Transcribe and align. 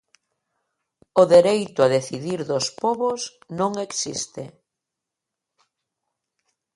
O 1.21 1.23
dereito 1.35 1.79
a 1.83 1.91
decidir 1.97 2.39
dos 2.49 2.65
pobos 2.81 3.21
non 3.59 3.71
existe. 3.87 4.43